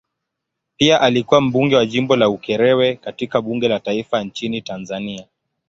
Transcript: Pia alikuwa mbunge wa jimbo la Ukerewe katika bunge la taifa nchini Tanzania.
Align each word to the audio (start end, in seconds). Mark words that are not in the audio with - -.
Pia 0.77 1.01
alikuwa 1.01 1.41
mbunge 1.41 1.75
wa 1.75 1.85
jimbo 1.85 2.15
la 2.15 2.29
Ukerewe 2.29 2.95
katika 2.95 3.41
bunge 3.41 3.67
la 3.67 3.79
taifa 3.79 4.23
nchini 4.23 4.61
Tanzania. 4.61 5.27